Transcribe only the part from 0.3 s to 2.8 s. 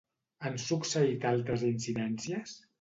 Han succeït altres incidències?